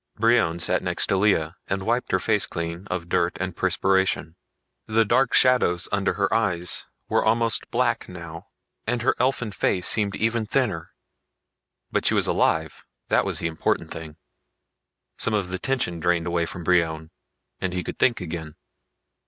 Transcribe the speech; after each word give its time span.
Brion 0.15 0.57
sat 0.57 0.81
next 0.81 1.05
to 1.09 1.17
Lea 1.17 1.51
and 1.67 1.83
wiped 1.85 2.11
her 2.11 2.17
face 2.17 2.47
clean 2.47 2.87
of 2.89 3.07
dirt 3.07 3.37
and 3.39 3.55
perspiration. 3.55 4.35
The 4.87 5.05
dark 5.05 5.31
shadows 5.35 5.87
under 5.91 6.13
her 6.13 6.33
eyes 6.33 6.87
were 7.07 7.23
almost 7.23 7.69
black 7.69 8.09
now 8.09 8.47
and 8.87 9.03
her 9.03 9.13
elfin 9.19 9.51
face 9.51 9.85
seemed 9.85 10.15
even 10.15 10.47
thinner. 10.47 10.95
But 11.91 12.07
she 12.07 12.15
was 12.15 12.25
alive 12.25 12.83
that 13.09 13.25
was 13.25 13.37
the 13.37 13.45
important 13.47 13.91
thing. 13.91 14.17
Some 15.19 15.35
of 15.35 15.49
the 15.49 15.59
tension 15.59 15.99
drained 15.99 16.25
away 16.25 16.47
from 16.47 16.63
Brion 16.63 17.11
and 17.59 17.71
he 17.71 17.83
could 17.83 17.99
think 17.99 18.19
again. 18.19 18.55